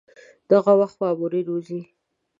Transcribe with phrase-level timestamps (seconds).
[0.51, 1.81] دغه وخت مامورین وځي.